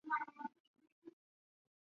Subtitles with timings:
[0.03, 0.51] 马约里安。